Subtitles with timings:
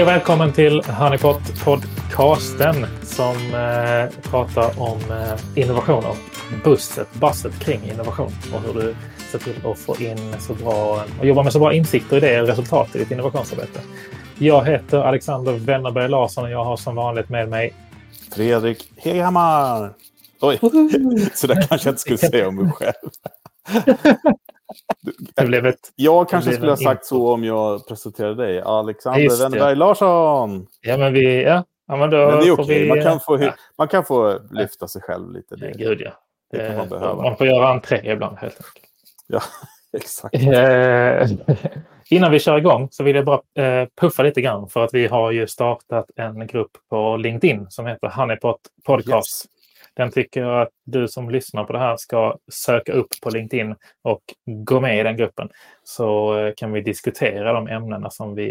[0.00, 6.14] Hej och välkommen till Honeypot podcasten som eh, pratar om eh, innovationer.
[6.64, 8.94] Busset, basset kring innovation och hur du
[9.30, 12.48] ser till att få in så bra och jobba med så bra insikter, idéer och
[12.48, 13.80] resultat i ditt innovationsarbete.
[14.38, 17.74] Jag heter Alexander Wennerberg Larsson och jag har som vanligt med mig
[18.32, 19.92] Fredrik Heghammar.
[20.40, 20.58] Oj,
[21.34, 23.10] så där kanske jag inte skulle säga om mig själv.
[25.36, 28.60] Det blev ett, jag kanske skulle ha sagt så om jag presenterade dig.
[28.60, 29.38] Alexander.
[29.38, 30.66] Wennerberg Larsson.
[30.80, 32.82] ja, men vi, ja, ja, men Men det är okej.
[32.82, 35.56] vi, Man, kan få, ja, man kan få lyfta sig själv lite.
[35.56, 36.10] Det, gud ja.
[36.50, 37.22] det kan man Eh, behöva.
[37.22, 38.86] Man får göra entré ibland helt enkelt.
[39.26, 39.40] ja,
[39.98, 40.34] exakt.
[40.34, 41.28] Eh,
[42.10, 45.06] Innan vi kör igång så vill jag bara eh, puffa lite grann för att vi
[45.06, 49.46] har ju startat en grupp på LinkedIn som heter Honeypot Podcast.
[50.00, 53.74] Den tycker jag att du som lyssnar på det här ska söka upp på LinkedIn
[54.02, 55.48] och gå med i den gruppen.
[55.84, 58.48] Så eh, kan vi diskutera de ämnena som vi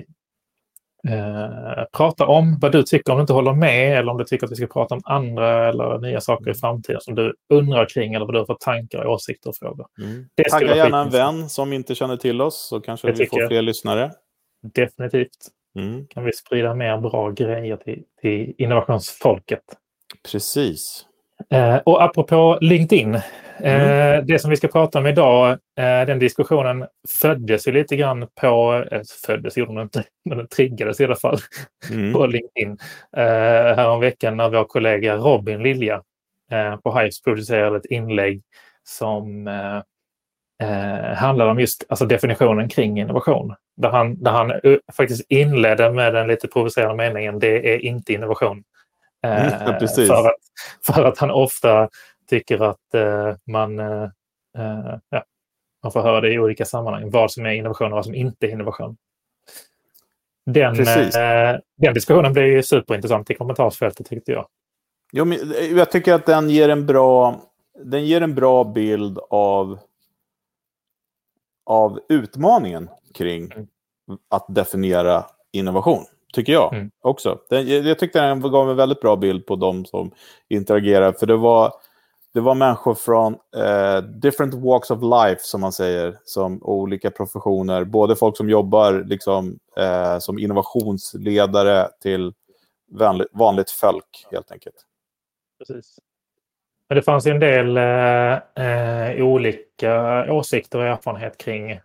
[1.08, 2.58] eh, pratar om.
[2.62, 4.68] Vad du tycker om du inte håller med eller om du tycker att vi ska
[4.68, 8.40] prata om andra eller nya saker i framtiden som du undrar kring eller vad du
[8.40, 9.88] har för tankar, åsikter och frågor.
[10.02, 10.26] Mm.
[10.52, 13.50] Tagga gärna en vän som inte känner till oss så kanske Det vi får jag.
[13.50, 14.12] fler lyssnare.
[14.74, 15.38] Definitivt.
[15.76, 16.08] Mm.
[16.08, 19.64] kan vi sprida mer bra grejer till, till innovationsfolket.
[20.32, 21.06] Precis.
[21.54, 23.22] Eh, och apropå LinkedIn, eh,
[23.62, 24.26] Mm.
[24.28, 26.86] det som vi ska prata om idag, eh, den diskussionen
[27.22, 31.16] föddes ju lite grann på, eh, föddes gjorde den inte, men den triggades i alla
[31.16, 31.38] fall
[31.92, 32.14] Mm.
[32.14, 32.78] på LinkedIn
[33.18, 33.24] eh,
[33.76, 36.02] häromveckan när vår kollega Robin Lilja
[36.52, 38.42] eh, på Hives producerade ett inlägg
[38.84, 39.78] som eh,
[40.70, 43.56] eh, handlade om just alltså definitionen kring innovation.
[43.78, 48.14] Där han, där han eh, faktiskt inledde med den lite provocerande meningen det är inte
[48.14, 48.64] innovation.
[49.24, 50.08] Eh, ja, precis.
[50.08, 50.36] för, att,
[50.86, 51.90] för att han ofta
[52.30, 54.04] tycker att eh, man, eh,
[54.58, 55.24] eh, ja,
[55.84, 58.46] man får höra det i olika sammanhang, vad som är innovation och vad som inte
[58.46, 58.98] är innovation.
[60.46, 64.48] Den, eh, den diskussionen blev ju superintressant i kommentarsfältet tyckte jag.
[65.12, 65.38] Jo, men
[65.78, 67.42] jag tycker att den ger en bra,
[67.84, 69.80] den ger en bra bild av,
[71.66, 73.52] av utmaningen kring
[74.10, 74.20] Mm.
[74.30, 76.06] att definiera innovation.
[76.34, 76.92] Tycker jag Mm.
[77.02, 77.40] också.
[77.50, 80.12] Den, jag, jag tyckte den gav en väldigt bra bild på de som
[80.50, 81.12] interagerar.
[81.12, 81.74] För det var,
[82.34, 87.84] det var människor från eh, different walks of life, som man säger, som olika professioner.
[87.84, 92.34] Både folk som jobbar liksom, eh, som innovationsledare till
[92.92, 94.76] vanligt, vanligt folk, helt enkelt.
[95.60, 96.00] Precis.
[96.90, 101.80] Men det fanns ju en del eh, eh, olika åsikter och erfarenhet kring,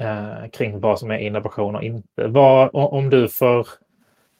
[0.00, 2.26] eh, kring vad som är innovation och inte.
[2.26, 3.68] Vad, om du får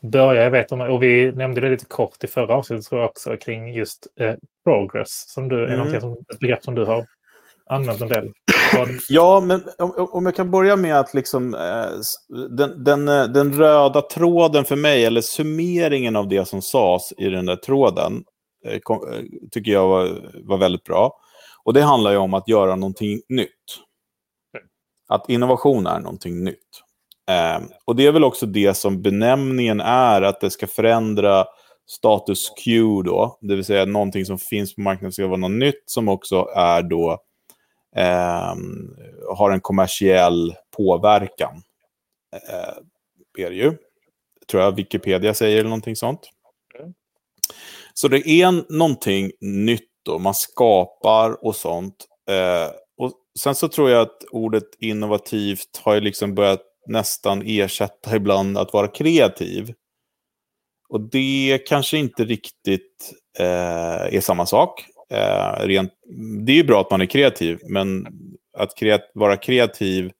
[0.01, 3.11] börja, jag vet om, och vi nämnde det lite kort i förra avsnittet tror jag
[3.11, 4.35] också, kring just eh,
[4.65, 5.77] progress, som du, är Mm.
[5.77, 7.07] någonting som, ett begrepp som du har
[7.67, 8.33] använt en del.
[9.09, 11.87] Ja, men om, om jag kan börja med att liksom, eh,
[12.51, 17.29] den, den, eh, den röda tråden för mig, eller summeringen av det som sades i
[17.29, 18.25] den där tråden,
[18.67, 20.09] eh, kom, eh, tycker jag var,
[20.45, 21.17] var väldigt bra.
[21.65, 23.49] Och det handlar ju om att göra någonting nytt.
[25.15, 26.83] Att innovation är någonting nytt.
[27.29, 31.47] Eh, och det är väl också det som benämningen är, att det ska förändra
[31.87, 35.83] status quo då, det vill säga någonting som finns på marknaden ska vara något nytt
[35.87, 37.19] som också är då
[37.97, 38.97] ehm,
[39.37, 41.63] har en kommersiell påverkan.
[42.33, 43.73] Eh, är det ju.
[44.51, 46.31] Tror jag Wikipedia säger eller någonting sånt.
[46.81, 46.95] Mm.
[47.95, 52.07] Så det är någonting nytt då, man skapar och sånt.
[52.31, 52.71] Eh,
[53.39, 58.73] sen så tror jag att ordet innovativt har ju liksom börjat nästan ersätta ibland att
[58.73, 59.75] vara kreativ.
[60.89, 64.85] Och det kanske inte riktigt eh, är samma sak.
[65.11, 65.93] Eh, rent,
[66.47, 68.07] det är ju bra att man är kreativ, men
[68.57, 70.13] att kreat, vara kreativ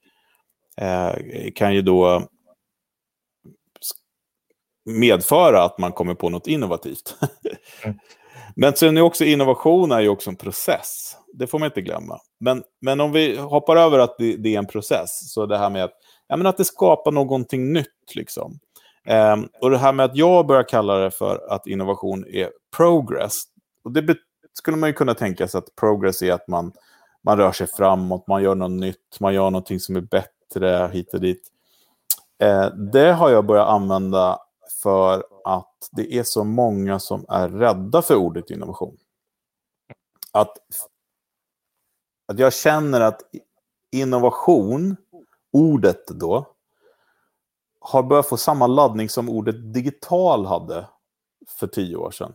[0.77, 1.13] eh,
[1.55, 2.29] kan ju då
[4.85, 7.17] medföra att man kommer på något innovativt.
[8.57, 11.17] Men sen är också innovation är ju också en process.
[11.33, 12.19] Det får man inte glömma.
[12.41, 15.71] Men, men om vi hoppar över att det, det är en process, så det här
[15.71, 15.93] med att,
[16.29, 18.15] ja, men att det skapar någonting nytt.
[18.15, 18.59] Liksom.
[19.09, 23.43] Um, och det här med att jag börjar kalla det för att innovation är progress.
[23.85, 24.17] Och det
[24.53, 26.73] skulle man ju kunna tänka sig att progress är att man,
[27.25, 31.15] man rör sig framåt, man gör något nytt, man gör någonting som är bättre hit
[31.15, 31.43] och dit.
[32.43, 34.39] Uh, det har jag börjat använda
[34.85, 38.97] för att det är så många som är rädda för ordet innovation.
[40.33, 40.59] Att,
[42.29, 43.23] att jag känner att
[43.93, 44.97] innovation,
[45.53, 46.47] ordet då,
[47.81, 50.89] har börjat få samma laddning som ordet digital hade
[51.49, 52.33] för tio år sedan.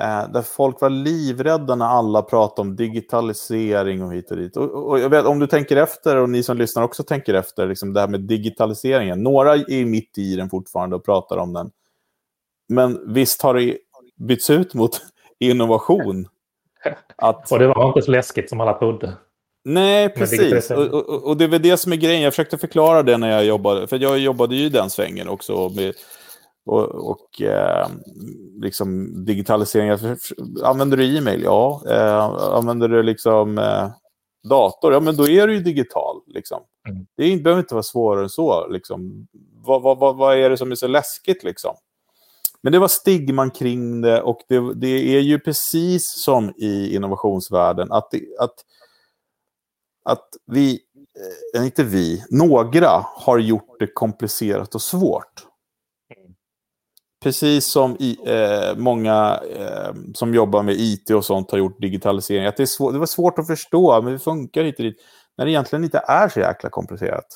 [0.00, 4.56] Eh, där folk var livrädda när alla pratade om digitalisering och hit och dit.
[4.56, 7.66] Och, och jag vet, om du tänker efter, och ni som lyssnar också tänker efter,
[7.66, 9.22] liksom det här med digitaliseringen.
[9.22, 11.70] Några är mitt i den fortfarande och pratar om den.
[12.68, 13.78] Men visst har det
[14.16, 15.00] bytts ut mot
[15.38, 16.28] innovation?
[17.16, 17.52] Att...
[17.52, 19.12] Och det var inte så läskigt som alla trodde.
[19.64, 20.70] Nej, precis.
[20.70, 22.22] Och, och, och, det är väl det som är grejen.
[22.22, 23.86] Jag försökte förklara det när jag jobbade.
[23.86, 25.68] För jag jobbade ju i den svängen också.
[25.68, 25.94] Med,
[26.66, 27.88] och, och eh,
[28.60, 30.16] liksom digitalisering.
[30.64, 31.42] Använder du e-mail?
[31.42, 31.82] Ja.
[31.90, 32.24] Eh,
[32.54, 33.90] använder du liksom eh,
[34.48, 34.92] dator?
[34.92, 36.22] Ja, men då är du ju digital.
[36.26, 36.62] Liksom.
[36.88, 37.06] Mm.
[37.16, 38.68] Det behöver inte vara svårare än så.
[38.68, 39.26] Liksom.
[39.64, 41.44] Vad, vad, vad, vad är det som är så läskigt?
[41.44, 41.76] Liksom?
[42.62, 47.92] Men det var stigman kring det och det, det är ju precis som i innovationsvärlden
[47.92, 48.54] att, det, att,
[50.04, 50.80] att vi,
[51.54, 55.45] eh, inte vi, några har gjort det komplicerat och svårt.
[57.22, 62.46] Precis som i, eh, många eh, som jobbar med IT och sånt har gjort digitalisering.
[62.46, 64.96] Att det, är svår, det var svårt att förstå, men det funkar inte dit.
[65.38, 67.26] När det egentligen inte är så jäkla komplicerat.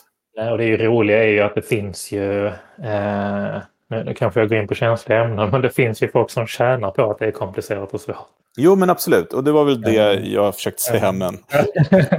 [0.50, 3.59] och det är roliga är ju att det finns ju eh
[3.91, 6.91] nu kanske jag går in på känsliga ämnen, men det finns ju folk som tjänar
[6.91, 8.17] på att det är komplicerat och svårt.
[8.56, 9.33] Jo, men absolut.
[9.33, 11.38] Och det var väl det jag försökte säga, men,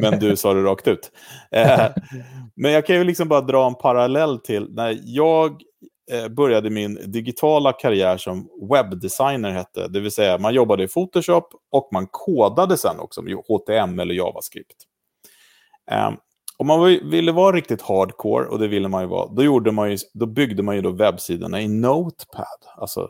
[0.01, 1.11] men du sa det rakt ut.
[1.51, 1.81] Eh,
[2.55, 5.61] men jag kan ju liksom bara dra en parallell till när jag
[6.11, 9.87] Eh, började min digitala karriär som webbdesigner hette.
[9.87, 14.09] Det vill säga man jobbade i Photoshop och man kodade sen också med HTML ehm,
[14.09, 14.75] och JavaScript.
[16.57, 19.91] Om man ville vara riktigt hardcore, och det ville man ju vara, då, gjorde man
[19.91, 22.45] ju, då byggde man ju då webbsidorna i Notepad.
[22.77, 23.09] Alltså,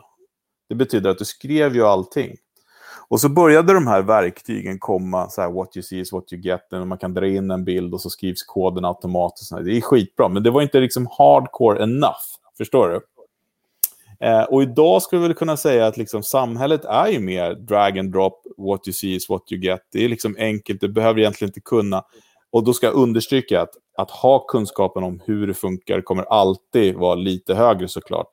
[0.68, 2.36] det betyder att du skrev ju allting.
[3.08, 6.42] Och så började de här verktygen komma, så här, what you see is what you
[6.42, 9.52] get, och man kan dra in en bild och så skrivs koden automatiskt.
[9.64, 12.41] Det är skitbra, men det var inte liksom hardcore enough.
[12.58, 13.00] Förstår du?
[14.26, 17.98] Eh, och idag skulle vi väl kunna säga att liksom, samhället är ju mer drag
[17.98, 19.80] and drop, what you see is what you get.
[19.92, 22.04] Det är liksom enkelt, du behöver egentligen inte kunna
[22.52, 26.94] och då ska jag understryka att, att ha kunskapen om hur det funkar kommer alltid
[26.94, 28.28] vara lite högre såklart.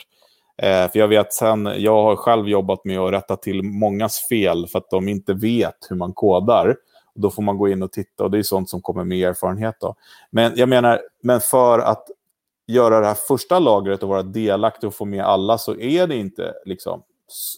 [0.57, 4.68] Eh, för jag vet sen, jag har själv jobbat med att rätta till mångas fel
[4.68, 6.75] för att de inte vet hur man kodar.
[7.15, 9.30] Och då får man gå in och titta och det är sånt som kommer med
[9.30, 9.75] erfarenhet.
[9.80, 9.95] Då.
[10.31, 12.07] Men jag menar, men för att
[12.69, 16.16] göra det här första lagret och vara delaktig och få med alla så är det
[16.16, 17.04] inte liksom,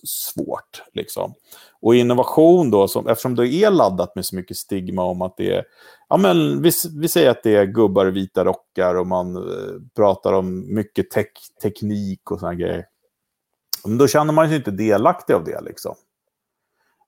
[0.04, 0.84] svårt.
[0.94, 1.34] Liksom.
[1.82, 5.56] Och innovation då, som, eftersom det är laddat med så mycket stigma om att det
[5.56, 5.66] är,
[6.10, 9.82] ja men vi, vi säger att det är gubbar i vita rockar och man eh,
[9.96, 11.32] pratar om mycket tek,
[11.62, 12.86] teknik och sådana grejer.
[13.86, 15.96] Men då känner man sig inte delaktig av det liksom.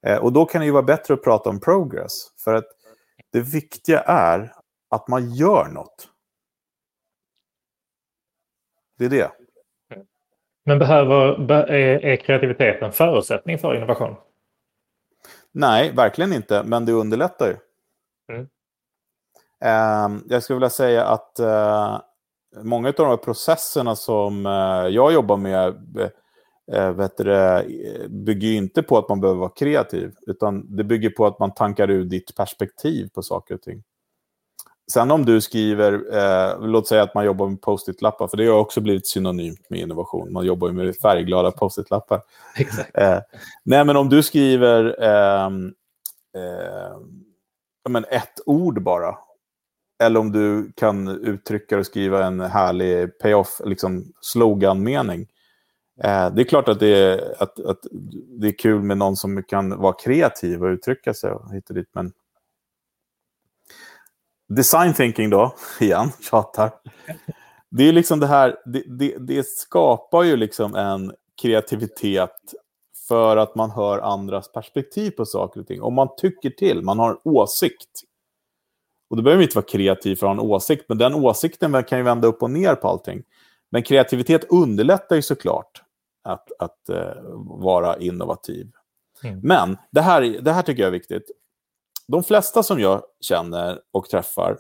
[0.08, 2.28] Eh, och då kan det ju vara bättre att prata om progress.
[2.38, 2.68] För att
[3.32, 4.54] det viktiga är
[4.90, 6.10] att man gör något.
[9.10, 9.32] Det är det.
[10.66, 14.16] Men behöver, är, är kreativitet en förutsättning för innovation?
[15.52, 17.56] Nej, verkligen inte, men det underlättar ju.
[18.34, 18.48] Mm.
[19.66, 22.00] Uh, jag skulle vilja säga att uh,
[22.64, 25.68] många av de här processerna som uh, jag jobbar med
[26.74, 31.26] uh, vet du, bygger inte på att man behöver vara kreativ, utan det bygger på
[31.26, 33.84] att man tankar ur ditt perspektiv på saker och ting.
[34.92, 38.60] Sen om du skriver, eh, låt säga att man jobbar med post-it-lappar, för det har
[38.60, 40.34] också blivit synonymt med innovation.
[40.34, 42.22] Man jobbar ju med färgglada post-it-lappar.
[42.94, 43.20] Eh,
[43.64, 45.50] nej, men om du skriver eh,
[47.90, 49.18] men ett ord bara,
[50.04, 55.28] eller om du kan uttrycka och skriva en härlig payoff, liksom sloganmening.
[56.04, 57.80] Eh, det är klart att det är, att, att
[58.40, 61.76] det är kul med någon som kan vara kreativ och uttrycka sig och hit och
[61.76, 62.12] dit, men
[64.50, 66.72] design thinking då, igen, tjatar.
[67.72, 72.54] Det är liksom det här, det, det, det, skapar ju liksom en kreativitet
[73.08, 75.82] för att man hör andras perspektiv på saker och ting.
[75.82, 78.02] Om man tycker till, man har en åsikt.
[79.10, 81.98] Och det behöver inte vara kreativ för att ha en åsikt, men den åsikten kan
[81.98, 83.24] ju vända upp och ner på allting.
[83.72, 85.82] Men kreativitet underlättar ju såklart
[86.24, 86.98] att, att uh,
[87.62, 88.72] vara innovativ.
[89.24, 89.40] Mm.
[89.44, 91.32] Men det här, det här tycker jag är viktigt
[92.08, 94.58] de flesta som jag känner och träffar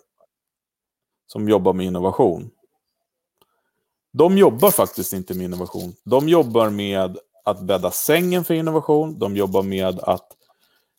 [1.27, 2.51] som jobbar med innovation,
[4.13, 5.95] de jobbar faktiskt inte med innovation.
[6.03, 9.19] De jobbar med att bädda sängen för innovation.
[9.19, 10.27] De jobbar med att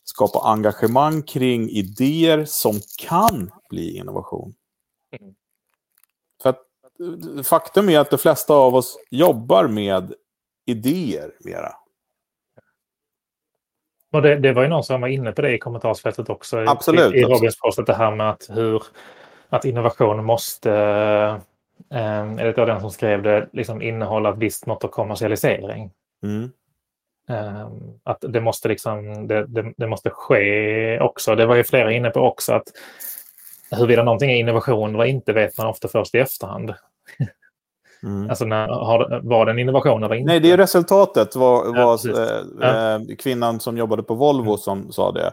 [0.05, 4.55] skapa engagemang kring idéer som kan bli innovation.
[5.21, 5.35] Mm.
[6.43, 10.15] För att, faktum är att de flesta av oss jobbar med
[10.67, 11.73] idéer mera.
[14.15, 16.65] Och det, det, var ju någon som var inne på det i kommentarsfältet också.
[16.67, 17.15] Absolut.
[17.15, 18.83] I, i Robinspostet, det här med att, hur,
[19.49, 20.71] att innovation måste,
[21.91, 25.91] eh, eller det var den som skrev det, liksom innehålla ett visst mått av kommersialisering.
[26.23, 26.51] Mm.
[27.29, 27.69] Eh,
[28.03, 31.35] att det måste, liksom, det, det, det, måste ske också.
[31.35, 32.69] Det var ju flera inne på också att
[33.71, 36.75] huruvida någonting är innovation eller inte vet man ofta först i efterhand.
[38.05, 38.31] Mm.
[38.31, 40.33] Alltså när, har, var det en innovation eller inte?
[40.33, 41.37] Nej, det är resultatet.
[41.37, 42.01] var, var
[42.61, 44.59] ja, äh, kvinnan som jobbade på Volvo mm.
[44.59, 45.33] som sa det.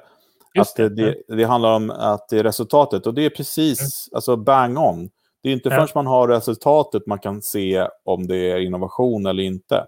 [0.55, 3.07] Just att det, det, det, handlar om att det är resultatet.
[3.07, 4.15] Och det är precis mm.
[4.15, 5.09] alltså bang on.
[5.43, 9.43] Det är inte förrän man har resultatet man kan se om det är innovation eller
[9.43, 9.85] inte.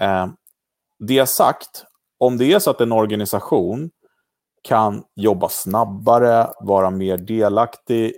[0.00, 0.26] Eh,
[0.98, 1.84] det sagt,
[2.18, 3.90] om det är så att en organisation
[4.64, 8.14] kan jobba snabbare, vara mer delaktig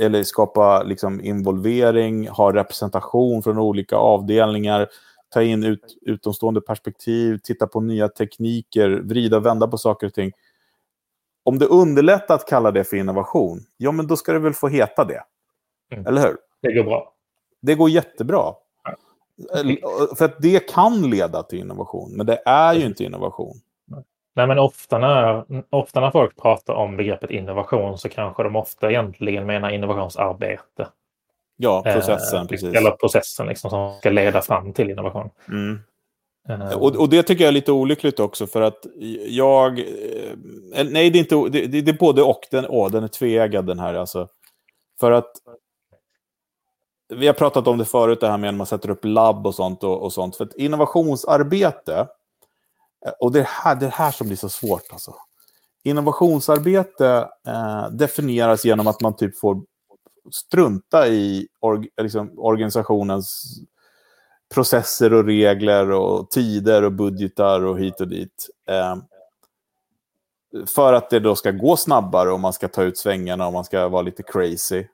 [0.00, 4.88] eller skapa liksom involvering, ha representation från olika avdelningar,
[5.28, 10.14] ta in ut, utomstående perspektiv, titta på nya tekniker, vrida och vända på saker och
[10.14, 10.32] ting.
[11.44, 14.68] Om det underlättar att kalla det för innovation, ja men då ska det väl få
[14.68, 15.22] heta det.
[15.92, 16.06] Mm.
[16.06, 16.36] Eller hur?
[16.62, 17.12] Det går bra.
[17.62, 18.54] Det går jättebra.
[20.16, 23.60] För att det kan leda till innovation, men det är ju inte innovation.
[24.36, 28.90] Nej, men ofta när, ofta när folk pratar om begreppet innovation så kanske de ofta
[28.90, 30.88] egentligen menar innovationsarbete.
[31.56, 32.42] Ja, processen.
[32.42, 32.74] Eh, precis.
[32.74, 35.30] Eller processen liksom, som ska leda fram till innovation.
[35.48, 35.80] Mm.
[36.50, 38.86] Uh, och, och, det tycker jag är lite olyckligt också för att
[39.26, 39.78] jag...
[39.78, 42.46] Eh, nej, det är, inte, det, det, är både och.
[42.50, 43.94] Den, åh, den är tveeggad den här.
[43.94, 44.28] Alltså.
[45.00, 45.30] För att
[47.14, 49.54] vi har pratat om det förut, det här med att man sätter upp labb och
[49.54, 49.84] sånt.
[49.84, 50.36] Och, och sånt.
[50.36, 52.06] För innovationsarbete,
[53.06, 54.92] Eh, och det är här, det här som blir så svårt.
[54.92, 55.14] Alltså.
[55.82, 59.62] Innovationsarbete eh, definieras genom att man typ får
[60.32, 63.58] strunta i org, liksom, organisationens
[64.54, 68.48] processer och regler och tider och budgetar och hit och dit.
[68.68, 68.96] Eh,
[70.66, 73.64] för att det då ska gå snabbare och man ska ta ut svängarna och man
[73.64, 74.86] ska vara lite crazy.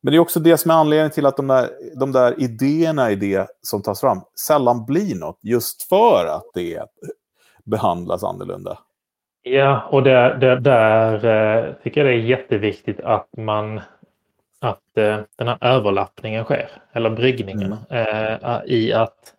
[0.00, 3.10] Men det är också det som är anledningen till att de där, de där idéerna
[3.10, 5.38] i det som tas fram sällan blir något.
[5.42, 6.86] Just för att det är
[7.70, 8.78] behandlas annorlunda.
[9.42, 13.80] Ja, och det, där eh, tycker jag det är jätteviktigt att man
[14.60, 18.38] att eh, den här överlappningen sker, eller bryggningen, mm.
[18.42, 19.34] eh, i att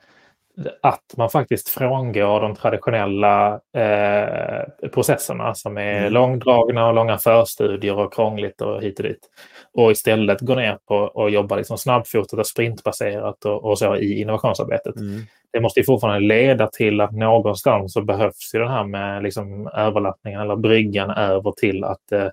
[0.82, 6.14] att man faktiskt frångår de traditionella eh, processerna som är mm.
[6.14, 9.30] långdragna och långa förstudier och krångligt och hit och dit.
[9.74, 14.22] Och istället går ner på och jobbar liksom snabbfotat och sprintbaserat och, och så i
[14.22, 14.96] innovationsarbetet.
[14.96, 15.22] Mm.
[15.52, 19.68] Det måste ju fortfarande leda till att någonstans så behövs ju den här med liksom
[19.68, 22.28] överlappningen eller bryggan över till att eh,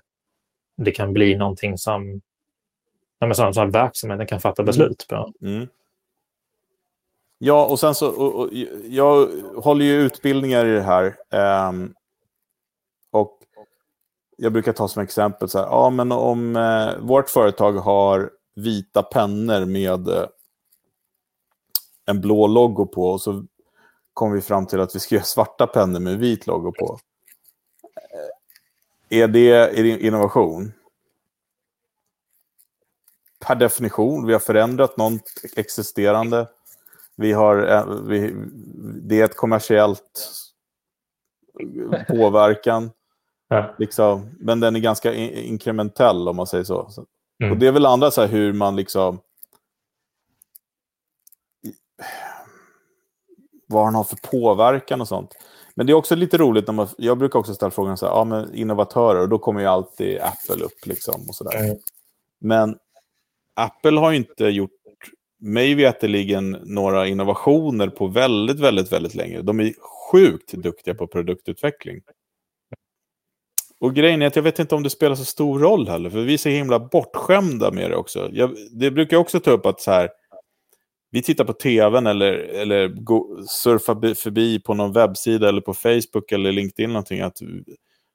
[0.77, 2.21] det kan bli någonting som,
[3.33, 5.33] som, som verksamheten kan fatta beslut på.
[5.41, 5.67] Mm.
[7.41, 8.49] Ja, och sen så, och, och,
[8.83, 11.17] jag håller ju utbildningar i det här.
[11.69, 11.93] Um,
[13.11, 13.39] och
[14.37, 19.03] jag brukar ta som exempel så här, ja men om eh, vårt företag har vita
[19.03, 20.25] pennor med eh,
[22.05, 23.45] en blå logo på och så
[24.13, 26.99] kommer vi fram till att vi ska göra svarta pennor med vit logo på.
[29.09, 30.73] Eh, är det, är det innovation?
[33.39, 35.21] Per definition, vi har förändrat något
[35.55, 36.47] existerande.
[37.19, 38.35] Vi har, eh, vi,
[39.01, 40.29] det är ett kommersiellt
[42.07, 42.91] påverkan.
[43.47, 43.75] Ja.
[43.79, 46.89] Liksom, men den är ganska inkrementell om man säger så.
[47.43, 47.51] Mm.
[47.51, 49.19] Och det är väl andra så här hur man liksom...
[53.67, 55.35] Vad den har för påverkan och sånt.
[55.75, 56.87] Men det är också lite roligt när man...
[56.97, 60.19] Jag brukar också ställa frågan så här, ja men innovatörer, och då kommer ju alltid
[60.19, 61.57] Apple upp liksom och sådär.
[61.57, 61.77] Mm.
[62.39, 62.77] Men
[63.53, 64.78] Apple har ju inte gjort
[65.39, 69.41] mig veterligen några innovationer på väldigt, väldigt, väldigt länge.
[69.41, 69.73] De är
[70.11, 72.01] sjukt duktiga på produktutveckling.
[73.79, 76.21] Och grejen är att jag vet inte om det spelar så stor roll heller, för
[76.21, 78.29] vi är så himla bortskämda med det också.
[78.33, 80.09] Jag, det brukar jag också ta upp att så här,
[81.11, 86.31] vi tittar på tvn eller, eller go, surfar förbi på någon webbsida eller på Facebook
[86.31, 87.21] eller LinkedIn någonting.
[87.21, 87.37] Att,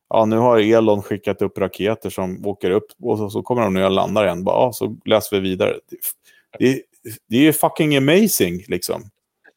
[0.08, 3.74] ja, nu har Elon skickat upp raketer som åker upp och så, så kommer de
[3.74, 4.44] ner och landar igen.
[4.44, 5.78] Bara, ja, så läser vi vidare.
[5.90, 5.96] Det,
[6.58, 6.82] det,
[7.28, 9.10] det är fucking amazing liksom.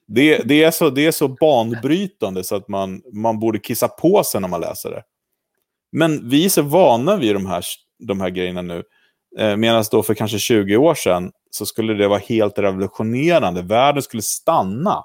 [0.08, 4.24] Det, det, är så, det är så banbrytande så att man, man borde kissa på
[4.24, 5.04] sig när man läser det.
[5.92, 7.64] Men vi är så vana vid de här,
[8.00, 8.84] de här grejerna nu.
[9.40, 13.62] Eh, Medan då för kanske 20 år sedan så skulle det vara helt revolutionerande.
[13.62, 15.04] Världen skulle stanna.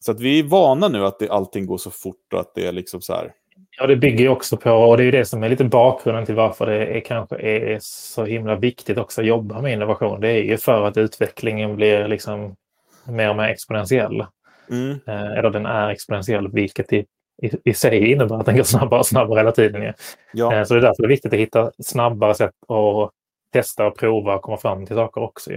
[0.00, 2.66] Så att vi är vana nu att det, allting går så fort och att det
[2.66, 3.32] är liksom så här.
[3.78, 6.26] Ja, det bygger ju också på, och det är ju det som är lite bakgrunden
[6.26, 10.20] till varför det är, kanske är så himla viktigt också att jobba med innovation.
[10.20, 12.56] Det är ju för att utvecklingen blir liksom
[13.04, 14.26] mer och mer exponentiell.
[14.70, 15.00] Mm.
[15.06, 17.06] Eh, eller den är exponentiell, vilket i,
[17.42, 19.94] i, i sig innebär att den går snabbare och snabbare hela tiden.
[20.32, 20.54] Ja.
[20.54, 23.10] Eh, så det är därför det är viktigt att hitta snabbare sätt att
[23.52, 25.50] testa och prova och komma fram till saker också.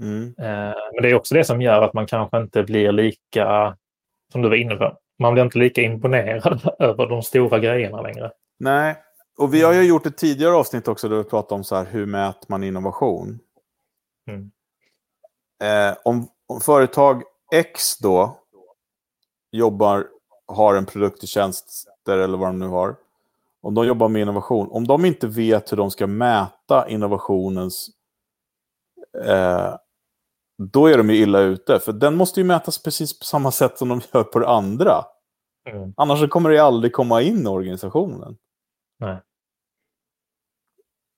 [0.00, 0.34] Mm.
[0.38, 3.76] Eh, men det är också det som gör att man kanske inte blir lika
[4.32, 4.98] som du var inne på.
[5.18, 8.32] Man blir inte lika imponerad över de stora grejerna längre.
[8.58, 8.96] Nej,
[9.38, 11.84] och vi har ju gjort ett tidigare avsnitt också där vi pratade om så här,
[11.84, 13.38] hur mäter man innovation.
[14.28, 14.50] Mm.
[15.62, 18.38] Eh, om, om företag X då
[19.52, 20.06] jobbar,
[20.46, 22.96] har en produkt och tjänster eller vad de nu har.
[23.60, 27.90] Om de jobbar med innovation, om de inte vet hur de ska mäta innovationens
[29.24, 29.74] eh,
[30.58, 31.80] då är de ju illa ute.
[31.80, 35.04] För den måste ju mätas precis på samma sätt som de gör på det andra.
[35.70, 35.94] Mm.
[35.96, 38.36] Annars kommer det aldrig komma in i organisationen.
[38.98, 39.20] Nej.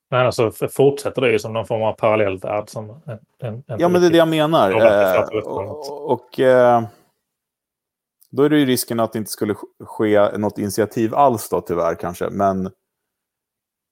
[0.09, 2.69] Men alltså fortsätter det ju som någon form av parallellt värld.
[2.69, 4.71] Som en, en, en ja, men det är det jag menar.
[4.71, 6.83] Eh, och, och eh,
[8.31, 11.95] då är det ju risken att det inte skulle ske något initiativ alls då tyvärr
[11.95, 12.29] kanske.
[12.29, 12.71] Men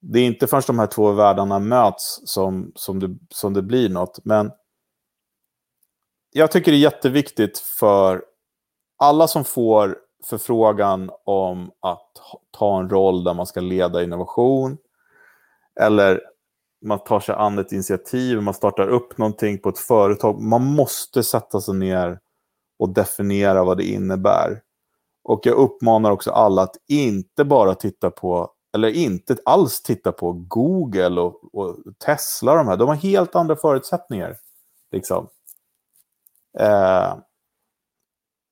[0.01, 3.89] det är inte förrän de här två världarna möts som, som, det, som det blir
[3.89, 4.19] något.
[4.25, 4.51] Men
[6.37, 8.23] jag tycker det är jätteviktigt för
[8.97, 12.11] alla som får förfrågan om att
[12.51, 14.77] ta en roll där man ska leda innovation
[15.79, 16.21] eller
[16.85, 20.41] man tar sig an ett initiativ, man startar upp någonting på ett företag.
[20.41, 22.19] Man måste sätta sig ner
[22.79, 24.61] och definiera vad det innebär.
[25.23, 30.31] Och jag uppmanar också alla att inte bara titta på, eller inte alls titta på
[30.31, 32.55] Google och, och Tesla.
[32.55, 32.77] De, här.
[32.77, 34.37] de har helt andra förutsättningar.
[34.91, 35.27] Liksom.
[36.59, 37.17] Eh,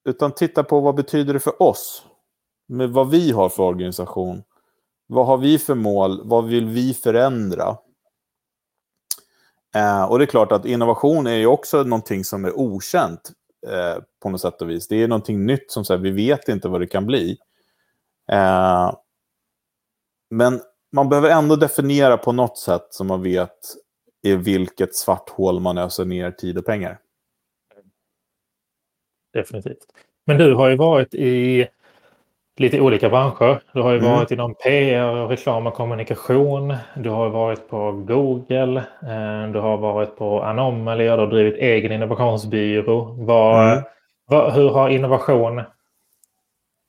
[0.10, 2.06] utan titta på vad betyder det för oss?
[2.68, 4.44] Med vad vi har för organisation.
[5.08, 6.22] Vad har vi för mål?
[6.24, 7.78] Vad vill vi förändra?
[9.76, 13.32] Eh, och det är klart att innovation är ju också någonting som är okänt
[13.68, 14.88] eh, på något sätt och vis.
[14.88, 17.38] Det är någonting nytt som så här, vi vet inte vad det kan bli.
[18.32, 18.94] Eh,
[20.30, 23.60] men man behöver ändå definiera på något sätt som man vet
[24.24, 27.00] i vilket svart hål man öser ner tid och pengar.
[29.34, 29.86] Definitivt.
[30.26, 31.67] Men du har ju varit i
[32.58, 33.62] lite olika branscher.
[33.74, 34.12] Du har ju mm.
[34.12, 36.76] varit inom PR, reklam och kommunikation.
[36.96, 38.80] Du har varit på Google.
[39.02, 43.15] Eh, du har varit på Anomaly och du har drivit egen innovationsbyrå.
[43.19, 43.84] Vad, mm.
[44.26, 45.62] vad, hur har innovation,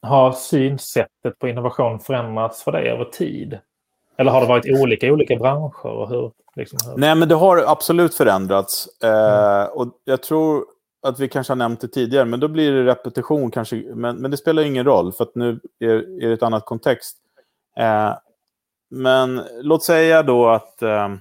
[0.02, 3.58] har synsättet på innovation förändrats för dig över tid?
[4.16, 5.86] Eller har det varit olika i olika branscher?
[5.86, 6.98] Och hur, liksom, hur?
[6.98, 8.88] Nej, men det har absolut förändrats.
[9.02, 9.14] Mm.
[9.14, 10.64] Eh, och jag tror
[11.04, 13.76] att vi kanske har nämnt det tidigare, men då blir det repetition kanske.
[13.94, 15.88] Men, men det spelar ingen roll, för att nu är,
[16.24, 17.16] är det ett annat kontext.
[17.76, 18.14] Eh,
[18.90, 21.14] men låt säga då att, eh,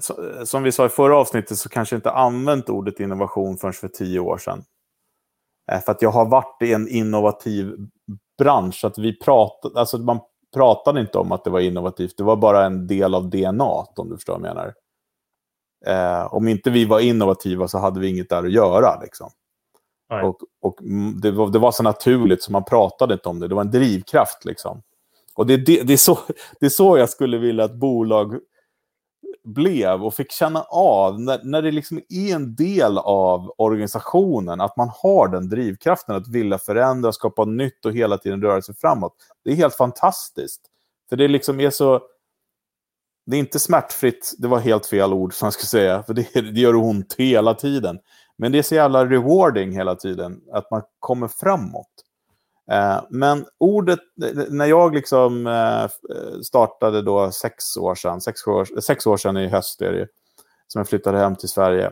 [0.00, 0.14] så,
[0.46, 4.20] som vi sa i förra avsnittet, så kanske inte använt ordet innovation förrän för tio
[4.20, 4.64] år sedan.
[5.72, 7.76] Eh, för att jag har varit i en innovativ
[8.38, 10.20] bransch, att vi pratade, alltså man
[10.54, 14.08] pratade inte om att det var innovativt, det var bara en del av DNA, om
[14.08, 14.74] du förstår vad jag menar.
[15.86, 19.00] Eh, om inte vi var innovativa så hade vi inget där att göra.
[19.00, 19.30] Liksom.
[20.22, 20.78] Och, och
[21.22, 23.48] det, var, det var så naturligt så man pratade inte om det.
[23.48, 24.44] Det var en drivkraft.
[24.44, 24.82] Liksom.
[25.34, 26.18] Och det, det, det, är så,
[26.60, 28.38] det är så jag skulle vilja att bolag
[29.44, 34.76] blev och fick känna av, när, när det liksom är en del av organisationen, att
[34.76, 39.14] man har den drivkraften att vilja förändra, skapa nytt och hela tiden röra sig framåt.
[39.44, 40.60] Det är helt fantastiskt.
[41.08, 42.00] För det liksom är så
[43.26, 46.28] det är inte smärtfritt, det var helt fel ord som jag skulle säga, för det,
[46.34, 47.98] det gör ont hela tiden.
[48.38, 51.90] Men det är så jävla rewarding hela tiden, att man kommer framåt.
[52.70, 53.98] Eh, men ordet,
[54.50, 55.90] när jag liksom eh,
[56.42, 60.06] startade då sex år sedan, sex år, sex år sedan i höst är det ju,
[60.66, 61.90] som jag flyttade hem till Sverige,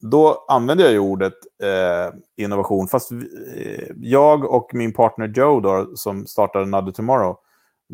[0.00, 2.88] då använde jag ju ordet eh, innovation.
[2.88, 3.24] Fast vi,
[3.56, 7.36] eh, jag och min partner Joe då, som startade Another Tomorrow,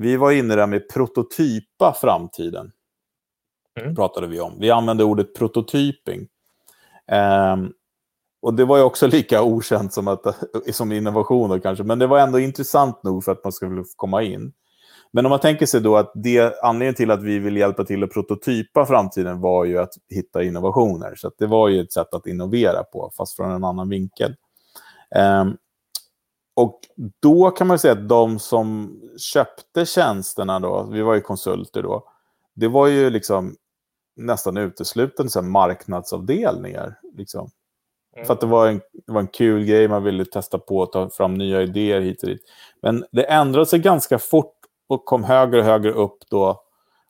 [0.00, 2.72] vi var inne där med prototypa framtiden.
[3.80, 3.94] Mm.
[3.94, 4.56] pratade vi om.
[4.60, 6.28] Vi använde ordet prototyping.
[7.52, 7.72] Um,
[8.42, 10.22] och det var ju också lika okänt som, att,
[10.72, 14.52] som innovationer kanske, men det var ändå intressant nog för att man skulle komma in.
[15.12, 18.04] Men om man tänker sig då att det, anledningen till att vi vill hjälpa till
[18.04, 21.14] att prototypa framtiden var ju att hitta innovationer.
[21.16, 24.34] Så det var ju ett sätt att innovera på, fast från en annan vinkel.
[25.42, 25.56] Um,
[26.58, 26.80] och
[27.20, 29.00] då kan man säga att de som
[29.32, 32.04] köpte tjänsterna, då, vi var ju konsulter då,
[32.54, 33.56] det var ju liksom
[34.16, 37.00] nästan uteslutande så marknadsavdelningar.
[37.16, 37.50] Liksom.
[38.16, 38.26] Mm.
[38.26, 40.92] För att det var, en, det var en kul grej, man ville testa på att
[40.92, 42.42] ta fram nya idéer hit och dit.
[42.82, 44.56] Men det ändrade sig ganska fort
[44.88, 46.62] och kom högre och högre upp då.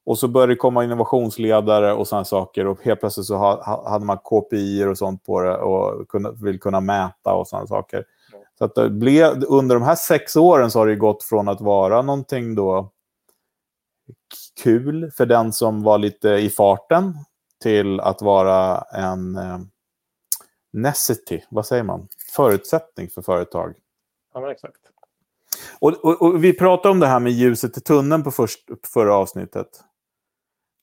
[0.05, 2.67] Och så började det komma innovationsledare och sådana saker.
[2.67, 6.81] Och helt plötsligt så hade man KPI och sånt på det och kunna, vill kunna
[6.81, 8.05] mäta och sådana saker.
[8.59, 11.61] Så att det blev, under de här sex åren så har det gått från att
[11.61, 12.93] vara någonting då
[14.63, 17.15] kul för den som var lite i farten
[17.63, 19.59] till att vara en eh,
[20.73, 22.09] necessity, vad säger man?
[22.33, 23.75] förutsättning för företag.
[24.35, 24.81] Ja, exakt.
[25.79, 29.15] Och, och, och, vi pratade om det här med ljuset i tunneln på först, förra
[29.15, 29.69] avsnittet.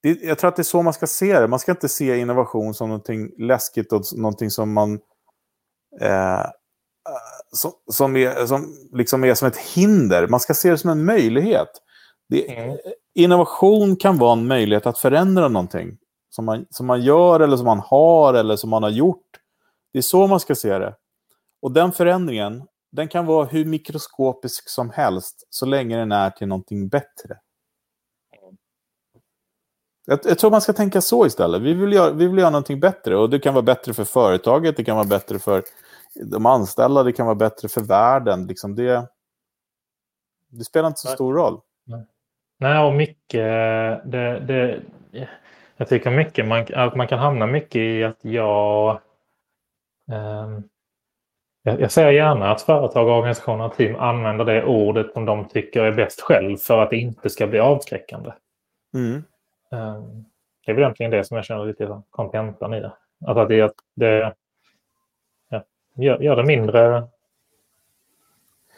[0.04, 1.48] Det, jag tror att det är så man ska se det.
[1.48, 5.00] Man ska inte se innovation som någonting läskigt och någonting som man...
[6.02, 6.46] Eh,
[7.56, 10.28] som, som, är, som liksom är som ett hinder.
[10.28, 11.70] Man ska se det som en möjlighet.
[12.30, 12.78] Det, mm.
[13.16, 15.98] Innovation kan vara en möjlighet att förändra någonting.
[16.30, 19.26] Som man, som man gör, eller som man har, eller som man har gjort.
[19.94, 20.96] Det är så man ska se det.
[21.62, 26.48] Och den förändringen, den kan vara hur mikroskopisk som helst, så länge den är till
[26.48, 27.38] någonting bättre.
[30.06, 31.62] Jag, jag, tror man ska tänka så istället.
[31.62, 33.18] Vi vill, göra, vi vill göra någonting bättre.
[33.18, 35.64] Och det kan vara bättre för företaget, det kan vara bättre för
[36.24, 38.48] de anställda, det kan vara bättre för världen.
[38.48, 39.10] Liksom det,
[40.48, 41.62] det spelar inte så stor roll.
[42.58, 43.44] Nej, och mycket...
[44.12, 44.82] Det, det,
[45.78, 49.00] jag tycker mycket man, att man kan hamna mycket i att jag...
[50.12, 50.70] Um,
[51.64, 55.84] jag, jag säger gärna att företag, organisationer och team använder det ordet som de tycker
[55.84, 58.32] är bäst själv för att det inte ska bli avskräckande.
[58.94, 59.24] Mm.
[59.72, 60.26] Um,
[60.66, 62.94] det är väl egentligen det som jag känner lite kontentan i det.
[63.26, 64.34] Alltså det, det ja,
[65.96, 67.08] gör, gör det mindre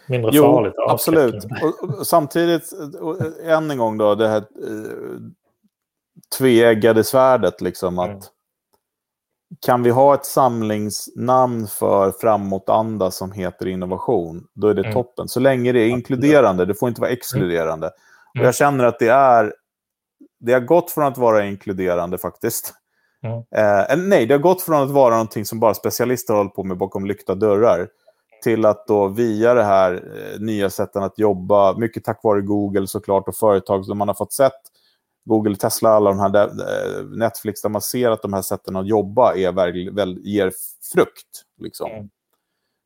[0.07, 0.73] mindre jo, farligt.
[0.77, 1.45] Absolut.
[1.63, 5.19] Och, och, samtidigt, och, än en gång då, det här eh,
[6.37, 7.61] tveeggade svärdet.
[7.61, 8.21] Liksom, att, mm.
[9.61, 14.93] Kan vi ha ett samlingsnamn för framåtanda som heter innovation, då är det mm.
[14.93, 15.27] toppen.
[15.27, 17.87] Så länge det är inkluderande, det får inte vara exkluderande.
[17.87, 18.41] Mm.
[18.41, 19.53] Och jag känner att det är...
[20.39, 22.73] Det har gått från att vara inkluderande faktiskt.
[23.23, 23.37] Mm.
[23.37, 26.77] Eh, nej, det har gått från att vara någonting som bara specialister håller på med
[26.77, 27.89] bakom lyckta dörrar
[28.43, 32.87] till att då via det här eh, nya sätten att jobba, mycket tack vare Google
[32.87, 34.61] såklart och företag som man har fått sett,
[35.25, 38.87] Google, Tesla, alla de här, eh, Netflix, där man ser att de här sätten att
[38.87, 40.51] jobba är väl, väl, ger
[40.93, 41.43] frukt.
[41.59, 41.91] Liksom.
[41.91, 42.09] Mm.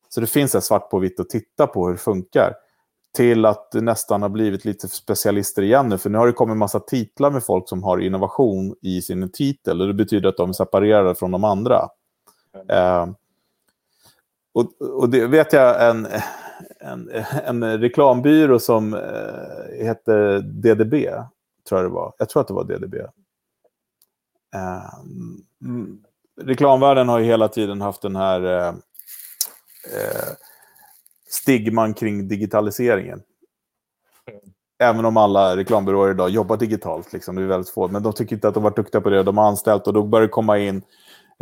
[0.10, 2.54] Så det finns ett svart på vitt att titta på hur det funkar.
[3.14, 6.52] Till att det nästan har blivit lite specialister igen nu, för nu har det kommit
[6.52, 10.38] en massa titlar med folk som har innovation i sin titel, och det betyder att
[10.38, 11.90] de är separerade från de andra.
[12.56, 12.68] Mm.
[12.70, 13.16] Eh,
[14.54, 16.08] och, och det vet jag en,
[16.80, 17.10] en,
[17.46, 20.94] en reklambyrå som eh, heter DDB,
[21.70, 22.14] tror jag det var.
[22.18, 22.96] Jag tror att det var DDB.
[24.56, 24.94] Eh,
[25.62, 26.04] mm.
[26.42, 28.68] reklamvärlden har ju hela tiden haft den här eh,
[29.94, 30.34] eh,
[31.32, 33.22] stigman kring digitaliseringen.
[34.80, 37.88] Även om alla reklambyråer idag jobbar digitalt, liksom, det är väldigt få.
[37.88, 39.24] Men de tycker inte att de varit duktiga på det.
[39.24, 40.82] De har anställt och då börjar det komma in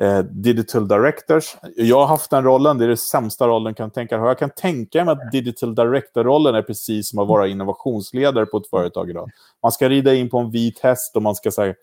[0.02, 1.56] eh, digital directors.
[1.75, 4.28] Jag har haft den rollen, det är den sämsta rollen kan tänka mig.
[4.28, 8.69] Jag kan tänka mig att digital director-rollen är precis som att vara innovationsledare på ett
[8.69, 9.30] företag idag.
[9.63, 11.73] Man ska rida in på en vit häst och man ska säga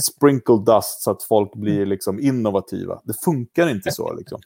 [0.00, 3.00] sprinkle dust så att folk blir liksom, innovativa.
[3.04, 4.12] Det funkar inte så.
[4.12, 4.40] Liksom.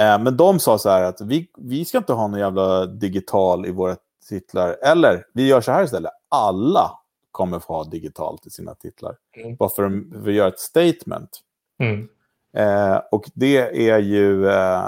[0.00, 3.66] Eh, men de sa så här att vi, vi ska inte ha någon jävla digital
[3.66, 3.96] i våra
[4.28, 4.76] titlar.
[4.82, 6.12] Eller vi gör så här istället.
[6.28, 6.90] Alla
[7.30, 9.16] kommer få ha digitalt i sina titlar.
[9.36, 9.56] Mm.
[9.56, 11.30] Bara för att göra ett statement.
[11.78, 12.08] Mm.
[12.56, 14.48] Eh, och det är ju...
[14.48, 14.82] Eh,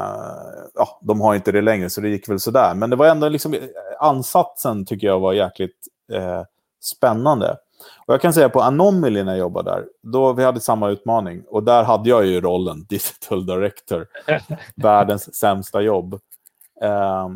[0.75, 2.75] ja, de har inte det längre, så det gick väl sådär.
[2.75, 3.57] Men det var ändå liksom...
[4.01, 6.43] Ansatsen tycker jag var jäkligt eh,
[6.81, 7.57] spännande.
[8.07, 11.45] Och jag kan säga på Anomaly när jag jobbade där, då vi hade samma utmaning.
[11.47, 14.07] Och där hade jag ju rollen Digital Director.
[14.77, 16.15] världens sämsta jobb.
[16.83, 17.29] Eh,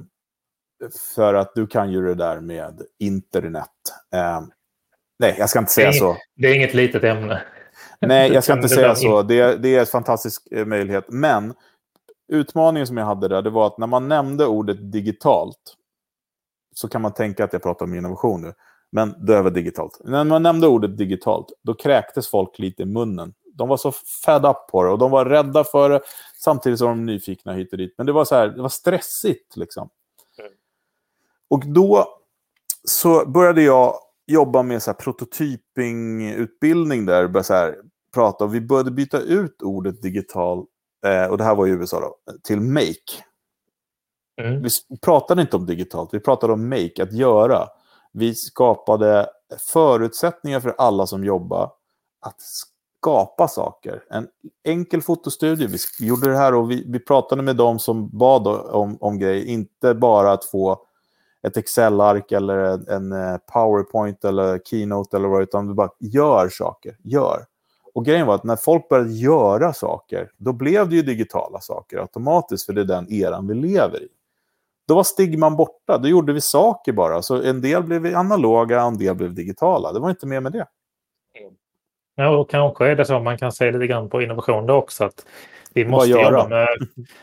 [1.15, 3.71] för att du kan ju det där med internet.
[4.15, 4.41] Eh,
[5.19, 6.17] nej, jag ska inte säga så.
[6.37, 7.43] Det är inget litet ämne.
[8.01, 9.23] Nej, jag ska inte säga så.
[9.23, 11.05] Det, det är en fantastisk eh, möjlighet.
[11.09, 11.55] Men
[12.29, 15.77] utmaningen som jag hade där, det var att när man nämnde ordet digitalt,
[16.75, 18.53] så kan man tänka att jag pratar om innovation nu.
[18.93, 20.01] Men det var digitalt.
[20.05, 23.35] När man nämnde ordet digitalt, då kräktes folk lite i munnen.
[23.55, 23.93] De var så
[24.25, 26.01] fed up på det och de var rädda för det.
[26.45, 27.95] Samtidigt som de nyfikna hit och dit.
[27.97, 29.57] Men det var, så här, det var stressigt.
[29.57, 29.89] Liksom.
[30.39, 30.53] Mm.
[31.49, 32.07] Och då
[32.85, 33.95] så började jag
[34.27, 37.29] jobba med så här prototypingutbildning där.
[37.29, 37.77] Började så här,
[38.15, 40.67] prata och vi började byta ut ordet digital,
[41.07, 43.23] eh, och det här var i USA då, till make.
[44.41, 44.63] Mm.
[44.63, 44.71] Vi
[45.03, 47.69] pratade inte om digitalt, vi pratade om make, att göra.
[48.13, 49.27] Vi skapade
[49.59, 51.73] förutsättningar för alla som jobbar
[52.21, 54.05] att skapa saker.
[54.11, 54.29] En
[54.65, 58.99] enkel fotostudio, vi gjorde det här och vi, vi pratade med dem som bad om,
[59.01, 60.87] om grejer, inte bara att få
[61.43, 66.49] ett Excel-ark eller en, en, eh, PowerPoint eller Keynote eller vad utan vi bara gör
[66.49, 67.47] saker, gör.
[67.95, 71.99] Och grejen var att när folk började göra saker, då blev det ju digitala saker
[71.99, 74.09] automatiskt, för det är den eran vi lever i.
[74.93, 77.23] Då var stigman borta, då gjorde vi saker bara.
[77.23, 79.93] Så en del blev analoga, en del blev digitala.
[79.93, 80.67] Det var inte mer med det.
[82.15, 85.05] Ja, och kanske är det så man kan se lite grann på innovation då också.
[85.05, 85.27] Att
[85.75, 86.49] Vi måste göra.
[86.49, 86.69] Med,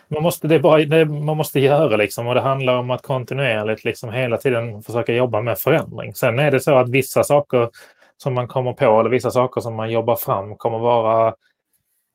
[0.08, 3.84] man, måste, det bara, det, man måste göra liksom och det handlar om att kontinuerligt
[3.84, 6.13] liksom hela tiden försöka jobba med förändring.
[6.13, 7.69] Sen är det så att vissa saker
[8.17, 11.34] som man kommer på eller vissa saker som man jobbar fram kommer vara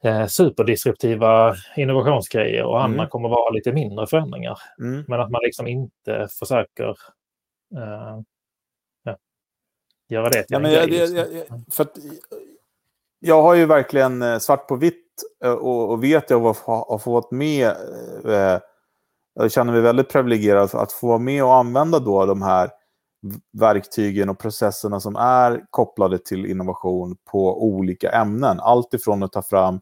[0.05, 3.11] eh, superdisruptiva innovationsgrejer och andra mm.
[3.11, 4.59] kommer vara lite mindre förändringar.
[4.81, 5.05] Mm.
[5.09, 6.88] Men att man liksom inte försöker
[7.77, 8.21] eh,
[9.05, 9.17] ja,
[10.09, 10.81] göra det till ja, en men grej.
[10.81, 11.17] Jag, liksom.
[11.17, 11.99] jag, jag, för att,
[13.21, 15.05] jag har ju verkligen eh, svart på vitt
[15.45, 17.67] eh, och, och vet jag har fått med
[18.25, 18.59] eh,
[19.35, 22.71] jag känner mig väldigt privilegierad att få vara med och använda då de här
[23.53, 28.61] verktygen och processerna som är kopplade till innovation på olika ämnen.
[28.61, 29.81] Allt ifrån att ta fram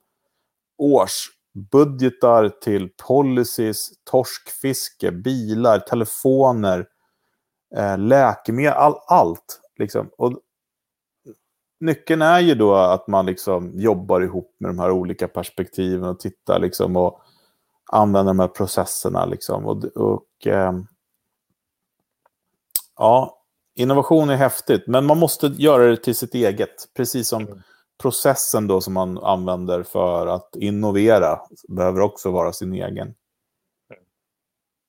[0.83, 6.87] årsbudgetar till policies, torskfiske, bilar, telefoner,
[7.77, 9.61] eh, läkemedel, all, allt.
[9.79, 10.11] Liksom.
[10.18, 10.40] Och
[11.81, 16.21] nyckeln är ju då att man liksom jobbar ihop med de här olika perspektiven och
[16.21, 17.21] tittar liksom och
[17.92, 19.27] använder de här processerna.
[19.27, 19.66] Liksom.
[19.66, 20.73] Och, och eh,
[22.97, 23.42] ja,
[23.75, 26.88] innovation är häftigt, men man måste göra det till sitt eget.
[26.97, 27.62] Precis som mm
[28.03, 33.15] processen då som man använder för att innovera behöver också vara sin egen.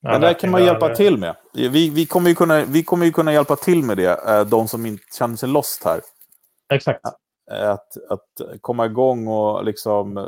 [0.01, 0.95] Ja, men det kan man hjälpa det.
[0.95, 1.35] till med.
[1.53, 4.67] Vi, vi, kommer ju kunna, vi kommer ju kunna hjälpa till med det, eh, de
[4.67, 6.01] som inte känner sig lost här.
[6.73, 7.05] Exakt.
[7.51, 10.17] Att, att komma igång och liksom...
[10.17, 10.23] Eh,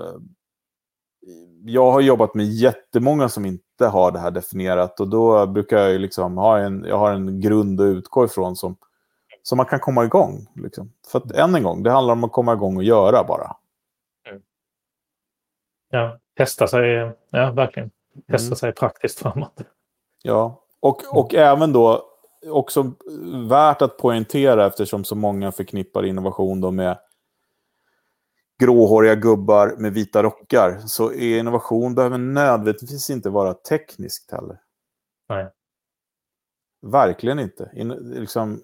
[1.65, 6.01] jag har jobbat med jättemånga som inte har det här definierat och då brukar jag
[6.01, 8.77] liksom ha en, jag har en grund att utgå ifrån som,
[9.47, 10.47] som man kan komma igång.
[10.55, 10.91] Liksom.
[11.07, 13.55] För att än en gång, det handlar om att komma igång och göra bara.
[14.29, 14.41] Mm.
[15.89, 17.91] Ja, testa sig, ja verkligen.
[18.27, 18.55] Testa mm.
[18.55, 19.61] sig praktiskt framåt.
[20.23, 21.47] Ja, och, och mm.
[21.47, 22.05] även då
[22.47, 22.91] också
[23.49, 26.97] värt att poängtera eftersom så många förknippar innovation då med
[28.59, 30.79] gråhåriga gubbar med vita rockar.
[30.79, 34.59] Så innovation behöver nödvändigtvis inte vara tekniskt heller.
[35.29, 35.51] Nej.
[36.81, 37.71] Verkligen inte.
[37.73, 38.61] In, liksom,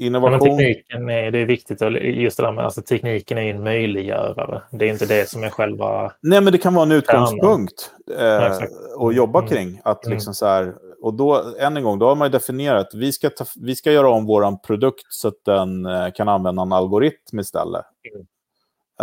[0.00, 0.48] innovation...
[0.48, 4.62] Ja, tekniken är, det är viktigt, just det där med alltså, tekniken är en möjliggörare.
[4.70, 6.12] Det är inte det som är själva...
[6.22, 8.60] Nej, men det kan vara en utgångspunkt eh, ja,
[9.08, 9.50] att jobba mm.
[9.50, 9.80] kring.
[9.84, 10.14] Att mm.
[10.14, 13.30] liksom så här, och då, än en gång, då har man definierat att vi ska,
[13.30, 17.38] ta, vi ska göra om vår produkt så att den eh, kan använda en algoritm
[17.38, 17.84] istället.
[18.14, 18.26] Mm.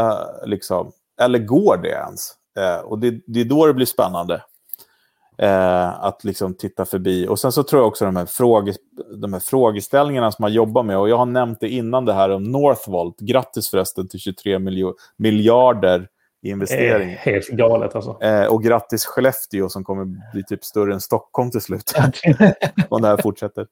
[0.07, 0.91] Uh, liksom.
[1.21, 2.31] Eller går det ens?
[2.60, 4.43] Uh, och det, det, är då det blir spännande.
[5.43, 7.28] Uh, att liksom titta förbi.
[7.28, 8.73] Och sen så tror jag också de här, fråge,
[9.21, 10.97] de här frågeställningarna som man jobbar med.
[10.97, 13.19] Och jag har nämnt det innan det här om Northvolt.
[13.19, 14.60] Grattis förresten till 23
[15.17, 16.08] miljarder
[16.41, 17.12] investering.
[17.12, 18.17] Eh, helt galet alltså.
[18.21, 21.93] Eh, och grattis Skellefteå som kommer bli typ större än Stockholm till slut.
[22.89, 23.67] Om det här fortsätter.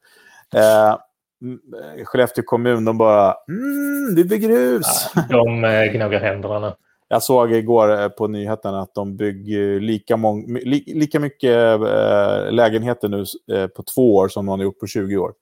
[0.56, 0.96] Eh,
[2.06, 5.12] Skellefteå kommun, de bara mm, vi bygger hus.
[5.16, 6.72] Ja, de eh, gnuggar händerna nu.
[7.16, 12.52] Jag såg igår eh, på nyheterna att de bygger lika, mång, li, lika mycket äh,
[12.52, 13.26] lägenheter nu
[13.58, 15.34] äh, på två år som de har gjort på 20 år.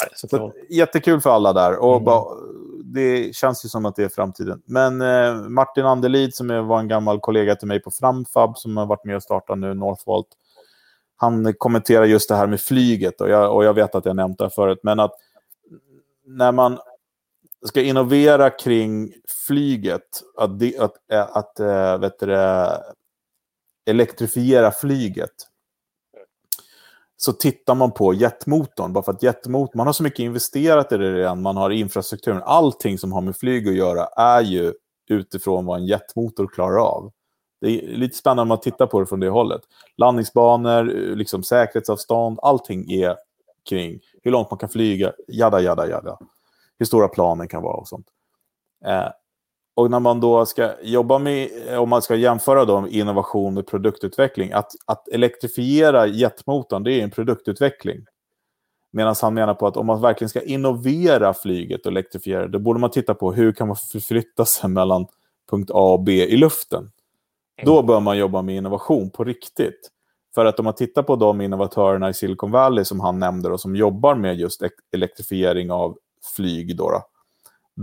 [0.00, 1.78] Nej, så så jättekul för alla där.
[1.78, 2.04] Och mm.
[2.04, 2.24] bara,
[2.84, 4.62] det känns ju som att det är framtiden.
[4.64, 8.86] Men eh, Martin Anderlid, som var en gammal kollega till mig på Framfab, som har
[8.86, 10.28] varit med och startat nu, Northvolt,
[11.16, 13.20] han kommenterar just det här med flyget.
[13.20, 15.12] Och jag, och jag vet att jag nämnt det förut, men att
[16.26, 16.78] när man
[17.66, 19.12] ska innovera kring
[19.46, 22.36] flyget, att, att, eh, att, att äh, vet du,
[23.90, 25.30] elektrifiera flyget,
[27.16, 28.92] så tittar man på jetmotorn.
[28.92, 32.42] Bara för att jetmotorn, man har så mycket investerat i det redan, man har infrastrukturen.
[32.44, 34.72] Allting som har med flyg att göra är ju
[35.10, 37.12] utifrån vad en jetmotor klarar av.
[37.60, 39.60] Det är lite spännande om man tittar på det från det hållet.
[39.96, 40.84] Landningsbanor,
[41.16, 43.16] liksom säkerhetsavstånd, allting är
[43.68, 46.18] kring hur långt man kan flyga, jada, jada, jada.
[46.78, 48.06] Hur stora planen kan vara och sånt.
[48.84, 49.08] Eh,
[49.76, 54.52] och när man då ska jobba med, om man ska jämföra då innovation med produktutveckling,
[54.52, 58.04] att, att elektrifiera jetmotorn, det är en produktutveckling.
[58.90, 62.80] Medan han menar på att om man verkligen ska innovera flyget och elektrifiera då borde
[62.80, 65.06] man titta på hur kan man förflytta sig mellan
[65.50, 66.78] punkt A och B i luften.
[66.78, 66.92] Mm.
[67.64, 69.90] Då bör man jobba med innovation på riktigt.
[70.34, 73.60] För att om man tittar på de innovatörerna i Silicon Valley som han nämnde och
[73.60, 74.62] som jobbar med just
[74.92, 77.02] elektrifiering av flyg, då, då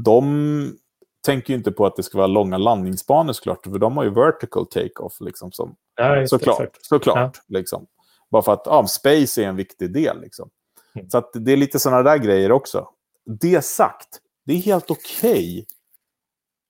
[0.01, 0.77] de
[1.25, 4.09] tänker ju inte på att det ska vara långa landningsbanor såklart, för de har ju
[4.09, 5.17] vertical take-off.
[5.19, 6.59] Liksom, som, ja, såklart.
[6.59, 6.85] Exakt.
[6.85, 7.57] såklart ja.
[7.57, 7.87] liksom.
[8.31, 10.21] Bara för att ja, space är en viktig del.
[10.21, 10.49] Liksom.
[10.95, 11.09] Mm.
[11.09, 12.89] Så det är lite sådana där grejer också.
[13.25, 15.65] Det sagt, det är helt okej okay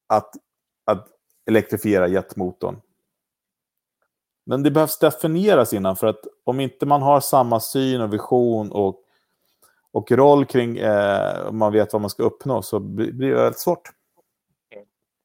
[0.08, 0.34] att,
[0.86, 1.08] att
[1.50, 2.82] elektrifiera jetmotorn.
[4.46, 8.72] Men det behövs definieras innan, för att om inte man har samma syn och vision
[8.72, 9.02] och,
[9.96, 13.60] och roll kring, eh, om man vet vad man ska uppnå, så blir det väldigt
[13.60, 13.90] svårt.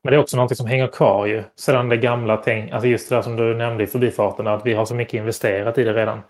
[0.04, 3.08] Men det är också något som hänger kvar ju sedan det gamla tänk, alltså just
[3.08, 5.92] det där som du nämnde i förbifarten, att vi har så mycket investerat i det
[5.92, 6.20] redan.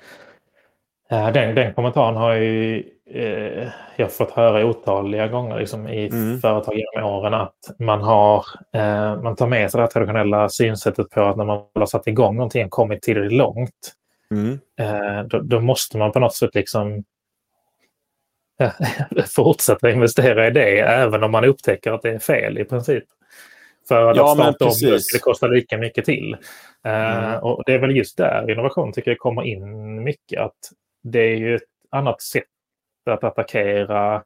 [1.10, 6.40] Eh, den, den kommentaren har ju, eh, jag fått höra otaliga gånger liksom, i mm.
[6.40, 11.20] företag genom åren att man, har, eh, man tar med sig det traditionella synsättet på
[11.22, 13.94] att när man har satt igång någonting och kommit tillräckligt långt,
[14.34, 14.58] mm.
[14.80, 17.04] eh, då, då, måste man på något sätt liksom
[19.36, 23.04] fortsätta investera i det även om man upptäcker att det är fel i princip.
[23.88, 26.36] För ja, att starta om det skulle kosta lika mycket till.
[26.84, 27.34] Eh, mm.
[27.34, 30.40] Uh, och det är väl just där innovation tycker jag kommer in mycket.
[30.40, 30.58] Att
[31.02, 32.44] det är ju ett annat sätt
[33.10, 34.22] att attackera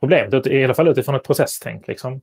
[0.00, 1.88] problemet, i alla fall utifrån ett processtänk.
[1.88, 2.20] Liksom.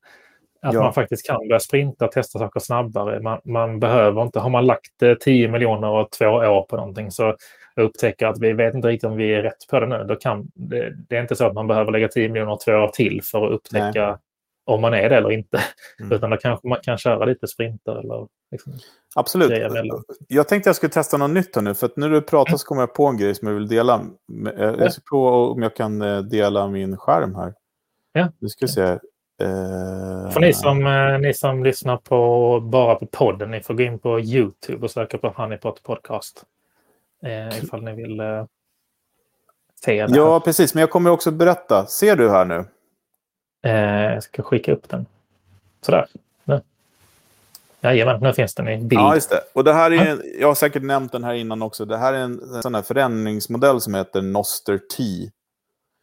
[0.62, 0.84] Att ja.
[0.84, 3.20] man faktiskt kan börja sprinta och testa saker snabbare.
[3.20, 7.36] Man, man, behöver inte, har man lagt 10 miljoner och två år på någonting så
[7.82, 10.04] upptäcker att vi vet inte riktigt om vi är rätt på det nu.
[10.04, 12.72] Då kan, det, det är inte så att man behöver lägga 10 miljoner och två
[12.72, 14.18] år till för att upptäcka Nej.
[14.66, 15.60] om man är det eller inte.
[16.00, 16.12] Mm.
[16.12, 18.74] Utan då kanske man kan köra lite sprinter eller liksom
[19.16, 19.52] Absolut.
[20.28, 21.74] Jag tänkte jag skulle testa något nytt här nu.
[21.74, 24.06] För att när du pratar så kommer jag på en grej som jag vill dela.
[24.58, 27.54] Jag ska prova om jag kan eh, dela min skärm här.
[28.14, 28.32] Ja.
[28.40, 29.00] Nu ska vi se.
[29.44, 30.32] Uh...
[30.32, 34.00] För ni som, eh, ni som lyssnar på, bara på podden, ni får gå in
[34.00, 36.44] på YouTube och söka på Honeypot Podcast.
[37.26, 38.46] Eh, ifall ni vill eh,
[39.84, 40.16] se det.
[40.18, 40.74] Ja, precis.
[40.74, 41.86] Men jag kommer också berätta.
[41.86, 42.66] Ser du här nu?
[43.64, 45.06] Eh, jag ska skicka upp den.
[45.82, 46.08] Sådär.
[46.44, 46.62] Nu.
[47.82, 49.02] Jajamän, nu finns den i bild.
[49.02, 49.42] Ja, just det.
[49.54, 51.86] Och det här är, en, jag har säkert nämnt den här innan också.
[51.86, 55.04] Det här är en, en sån här förändringsmodell som heter Noster T.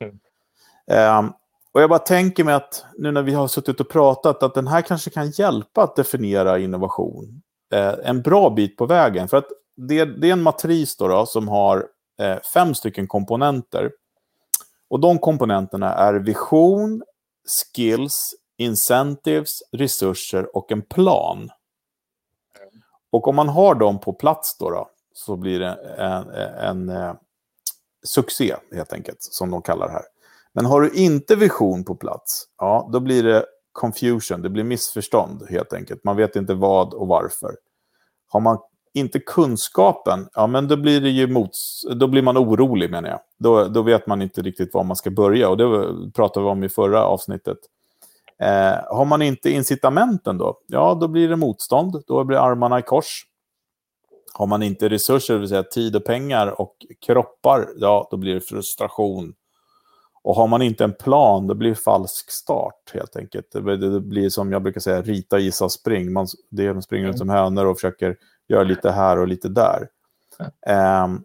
[0.05, 1.19] Mm.
[1.19, 1.33] Um,
[1.73, 4.67] och jag bara tänker mig att nu när vi har suttit och pratat att den
[4.67, 7.43] här kanske kan hjälpa att definiera innovation.
[7.73, 9.29] Eh, en bra bit på vägen.
[9.29, 9.49] För att
[9.89, 11.89] det, det är en matris då, då som har
[12.21, 13.93] eh, fem stycken komponenter.
[14.89, 17.03] Och de komponenterna är vision,
[17.75, 21.51] skills, incentives, resurser och en plan.
[23.13, 27.17] Och om man har dem på plats då, då så blir det en, en, en
[28.07, 30.05] succé helt enkelt, som de kallar det här.
[30.53, 35.47] Men har du inte vision på plats, ja, då blir det confusion, det blir missförstånd
[35.51, 36.05] helt enkelt.
[36.05, 37.57] Man vet inte vad och varför.
[38.29, 38.59] Har man
[38.95, 43.21] inte kunskapen, ja men då blir det ju mots, då blir man orolig menar jag.
[43.39, 46.65] Då, då vet man inte riktigt var man ska börja och det pratade vi om
[46.65, 47.59] i förra avsnittet.
[48.39, 52.83] Eh, har man inte incitamenten då, ja då blir det motstånd, då blir armarna i
[52.83, 53.27] kors.
[54.33, 56.77] Har man inte resurser, det vill säga tid och pengar och
[57.07, 59.35] kroppar, ja då blir det frustration.
[60.23, 63.53] Och har man inte en plan, då blir det falsk start helt enkelt.
[63.53, 66.13] Det, det blir som jag brukar säga, rita, gissa, spring.
[66.13, 67.19] Man, det springer mm.
[67.19, 68.17] som hönor och försöker
[68.49, 69.89] göra lite här och lite där.
[71.05, 71.25] Um,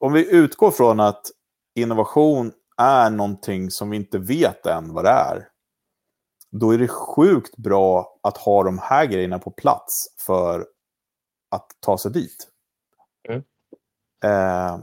[0.00, 1.22] om vi utgår från att
[1.74, 5.48] innovation är någonting som vi inte vet än vad det är,
[6.50, 10.66] då är det sjukt bra att ha de här grejerna på plats för
[11.50, 12.48] att ta sig dit.
[13.28, 13.42] Mm.
[14.24, 14.80] Uh,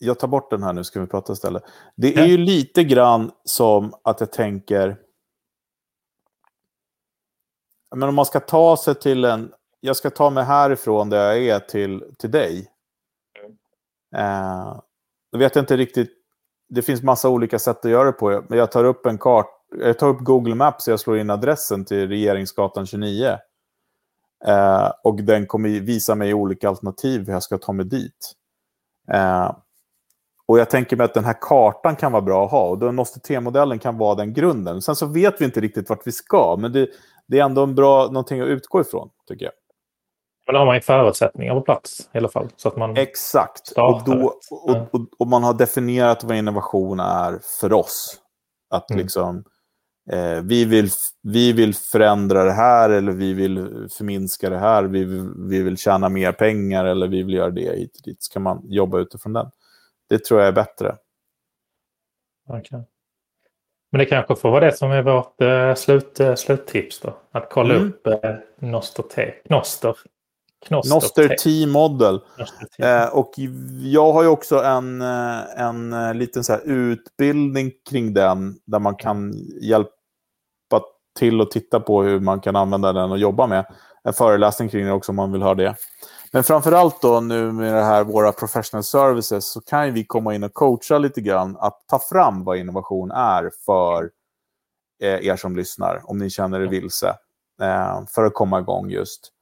[0.00, 1.62] jag tar bort den här nu, ska vi prata istället.
[1.96, 4.96] Det är ju lite grann som att jag tänker
[7.96, 9.52] men om man ska ta sig till en...
[9.80, 12.70] Jag ska ta mig härifrån där jag är till, till dig.
[14.16, 14.80] Eh,
[15.32, 16.10] då vet jag inte riktigt.
[16.68, 18.44] Det finns massa olika sätt att göra det på.
[18.48, 19.46] Men jag tar upp en kart.
[19.78, 23.38] Jag tar upp Google Maps och jag slår in adressen till Regeringsgatan 29.
[24.46, 28.32] Eh, och den kommer visa mig olika alternativ hur jag ska ta mig dit.
[29.12, 29.56] Eh,
[30.50, 32.68] och jag tänker mig att den här kartan kan vara bra att ha.
[32.68, 34.82] Och då måste T-modellen kan vara den grunden.
[34.82, 36.56] Sen så vet vi inte riktigt vart vi ska.
[36.58, 36.88] Men det,
[37.26, 39.52] det är ändå en bra, någonting att utgå ifrån, tycker jag.
[40.46, 42.48] Men då har man ju förutsättningar på plats i alla fall.
[42.56, 43.70] Så att man Exakt.
[43.70, 48.16] Och, då, och, och, och, man har definierat vad innovation är för oss.
[48.70, 49.02] Att mm.
[49.02, 49.44] liksom,
[50.12, 50.88] eh, vi, vill,
[51.22, 54.82] vi vill förändra det här eller vi vill förminska det här.
[54.82, 58.22] Vi vill, vi vill tjäna mer pengar eller vi vill göra det hit och dit.
[58.22, 59.50] Så kan man jobba utifrån den.
[60.10, 60.96] Det tror jag är bättre.
[62.48, 62.80] Okay.
[63.92, 67.16] Men det kanske får vara det som är vårt eh, slut, eh, sluttips då.
[67.30, 67.88] Att kolla mm.
[67.88, 69.34] upp eh, Noster T.
[69.46, 69.96] Knoster.
[70.66, 72.20] Knoster, Noster T-model.
[72.78, 73.32] Eh, och
[73.80, 78.56] jag har ju också en, eh, en eh, liten så utbildning kring den.
[78.66, 79.32] Där man kan
[79.62, 79.90] hjälpa
[81.18, 83.66] till och titta på hur man kan använda den och jobba med.
[84.04, 85.74] En föreläsning kring det också om man vill höra det.
[86.32, 90.44] Men framförallt då nu med det här, våra professional services så kan vi komma in
[90.44, 94.10] och coacha lite grann att ta fram vad innovation är för
[95.02, 97.08] eh, er som lyssnar, om ni känner er vilse,
[97.62, 99.32] eh, för att komma igång just.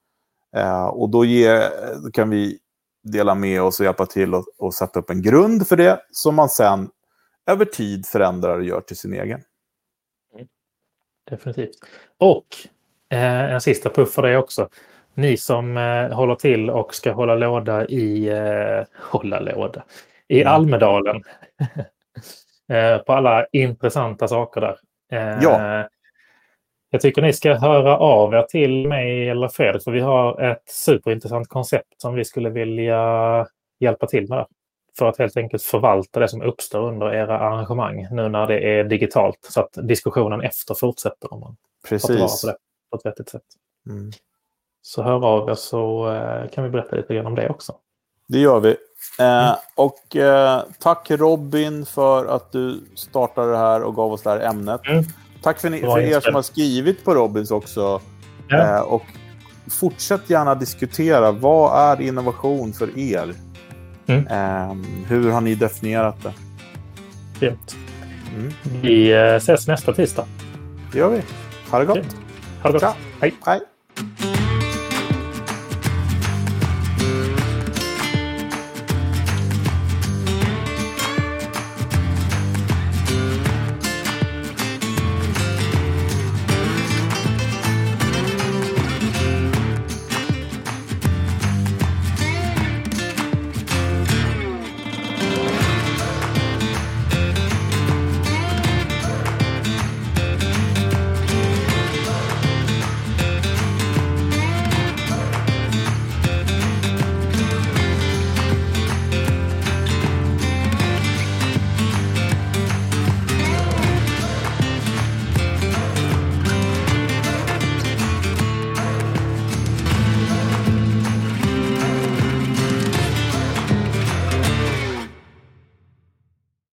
[0.57, 1.69] Eh, och då, ge,
[2.05, 2.59] då kan vi
[3.03, 6.35] dela med oss och hjälpa till och, och sätta upp en grund för det som
[6.35, 6.91] man sen
[7.47, 9.43] över tid förändrar och gör till sin egen.
[11.31, 11.77] definitivt.
[12.19, 12.47] Och
[13.11, 14.69] eh, en sista puff för dig också.
[15.19, 19.85] Ni som eh, håller till och ska hålla låda i eh, hålla låda
[20.29, 20.55] i Mm.
[20.55, 21.23] Almedalen.
[22.73, 24.79] eh, på alla intressanta saker där.
[25.13, 25.89] Eh, Ja.
[26.91, 30.63] Jag tycker ni ska höra av er till mig eller Fredrik för vi har ett
[30.67, 33.47] superintressant koncept som vi skulle vilja
[33.81, 34.39] hjälpa till med.
[34.39, 34.47] Där.
[34.99, 38.85] För att helt enkelt förvalta det som uppstår under era arrangemang nu när det är
[38.85, 42.43] digitalt så att diskussionen efter fortsätter om man tar Precis.
[42.43, 42.57] på det
[42.91, 43.43] på ett vettigt sätt.
[43.91, 44.11] Mm.
[44.89, 47.73] Så hör av er så eh, kan vi berätta lite grann om det också.
[48.29, 48.77] Det gör vi.
[49.21, 54.31] Eh, och eh, tack Robin för att du startade det här och gav oss det
[54.31, 54.81] här ämnet.
[54.87, 55.05] Mm.
[55.43, 58.01] Tack för, ni, för er som har skrivit på Robins också.
[58.49, 58.77] Ja.
[58.77, 59.03] Eh, och
[59.71, 61.33] fortsätt gärna diskutera.
[61.33, 63.35] Vad är innovation för er?
[64.07, 64.27] Mm.
[64.27, 64.77] Eh,
[65.09, 66.33] hur har ni definierat det?
[67.41, 67.77] Grymt.
[68.35, 68.53] Mm.
[68.83, 70.27] Vi eh, ses nästa tisdag.
[70.93, 71.23] Det gör vi.
[71.71, 72.17] Ha det gott.
[72.63, 72.97] Ha det gott.
[73.21, 73.35] Hej.
[73.47, 73.61] Hej.